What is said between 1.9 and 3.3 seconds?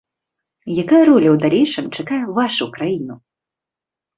чакае вашу краіну?